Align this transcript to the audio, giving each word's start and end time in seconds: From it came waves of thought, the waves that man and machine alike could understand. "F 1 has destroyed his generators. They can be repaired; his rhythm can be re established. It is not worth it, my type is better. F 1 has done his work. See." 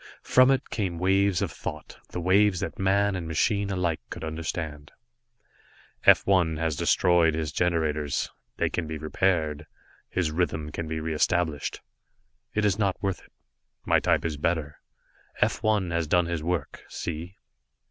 From 0.23 0.49
it 0.49 0.71
came 0.71 0.97
waves 0.97 1.43
of 1.43 1.51
thought, 1.51 1.99
the 2.09 2.19
waves 2.19 2.59
that 2.61 2.79
man 2.79 3.15
and 3.15 3.27
machine 3.27 3.69
alike 3.69 3.99
could 4.09 4.23
understand. 4.23 4.91
"F 6.05 6.25
1 6.25 6.57
has 6.57 6.75
destroyed 6.75 7.35
his 7.35 7.51
generators. 7.51 8.31
They 8.57 8.71
can 8.71 8.87
be 8.87 8.97
repaired; 8.97 9.67
his 10.09 10.31
rhythm 10.31 10.71
can 10.71 10.87
be 10.87 10.99
re 10.99 11.13
established. 11.13 11.81
It 12.55 12.65
is 12.65 12.79
not 12.79 12.97
worth 13.03 13.21
it, 13.21 13.31
my 13.85 13.99
type 13.99 14.25
is 14.25 14.37
better. 14.37 14.79
F 15.39 15.61
1 15.61 15.91
has 15.91 16.07
done 16.07 16.25
his 16.25 16.41
work. 16.41 16.83
See." 16.89 17.37